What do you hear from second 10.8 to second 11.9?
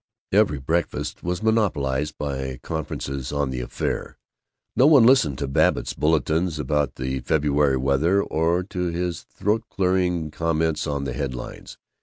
on the headlines.